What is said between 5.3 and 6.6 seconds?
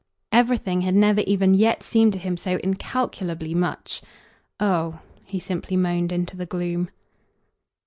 simply moaned into the